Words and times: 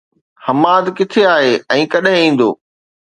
حماد، 0.45 0.85
ڪٿي 0.97 1.21
آهي 1.35 1.53
۽ 1.77 1.81
ڪڏهن 1.93 2.19
ايندو؟ 2.23 2.49